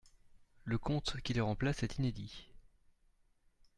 Le 0.63 0.79
conte 0.79 1.21
qui 1.21 1.33
le 1.35 1.43
remplace 1.43 1.83
est 1.83 1.99
inédit. 1.99 2.47